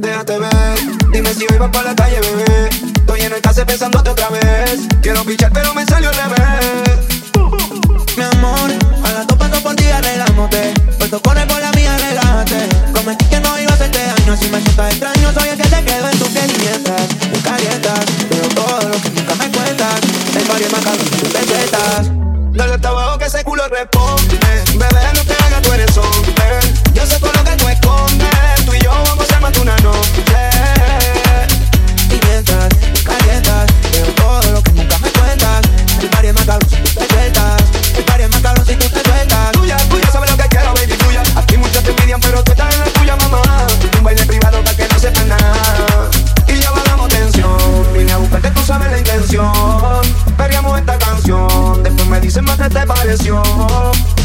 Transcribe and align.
déjate 0.00 0.38
ver. 0.38 0.78
Dime 1.12 1.34
si 1.34 1.46
hoy 1.50 1.58
vas 1.58 1.70
para 1.70 1.90
la 1.90 1.94
calle, 1.94 2.20
bebé. 2.20 2.68
Estoy 2.96 3.20
en 3.20 3.32
el 3.32 3.40
case 3.40 3.64
pensándote 3.64 4.10
otra 4.10 4.28
vez. 4.30 4.80
Quiero 5.02 5.24
pichar, 5.24 5.52
pero 5.52 5.74
me 5.74 5.84
salió 5.84 6.10
el 6.10 6.16
revés. 6.16 7.20
Mi 8.16 8.22
amor, 8.22 8.70
a 9.04 9.12
la 9.12 9.26
topa 9.26 9.48
no 9.48 9.60
por 9.60 9.74
ti 9.76 9.84
arreglándote. 9.84 10.74
Puesto 10.98 11.20
con 11.22 11.38
el 11.38 11.49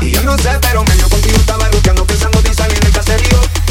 Y 0.00 0.10
yo 0.10 0.22
no 0.22 0.38
sé, 0.38 0.50
pero 0.60 0.84
medio 0.84 1.08
contigo 1.08 1.36
estaba 1.36 1.68
ruteando, 1.68 2.04
pensando 2.04 2.38
en 2.38 2.44
ti 2.44 2.54
salir 2.54 2.78
del 2.78 2.92
caserío. 2.92 3.61